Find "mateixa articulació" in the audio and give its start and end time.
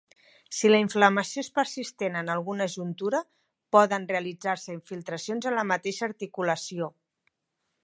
5.75-6.91